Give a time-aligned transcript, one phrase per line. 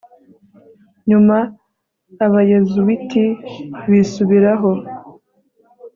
[1.09, 1.37] nyuma
[2.25, 3.23] abayezuwiti
[3.89, 4.71] bisubiraho